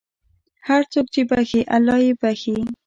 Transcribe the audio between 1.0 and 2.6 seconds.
چې بښي، الله یې بښي.